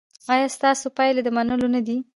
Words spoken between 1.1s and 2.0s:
د منلو نه دي؟